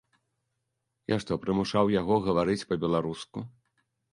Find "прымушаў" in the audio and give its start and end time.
1.45-1.93